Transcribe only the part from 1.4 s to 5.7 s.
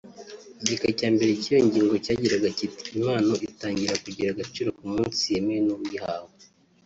cy’iyo ngingo cyagiraga kiti “Impano itangira kugira agaciro ku munsi yemewe